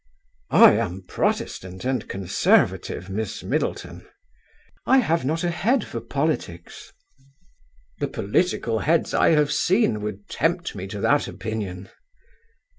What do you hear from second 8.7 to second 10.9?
heads I have seen would tempt me